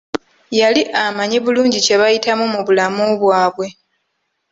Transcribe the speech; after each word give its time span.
Yali 0.59 0.81
amanyi 1.03 1.37
bulungi 1.45 1.77
kye 1.85 1.95
bayitamu 2.01 2.45
mubulamu 2.53 3.03
bwabwe. 3.21 3.67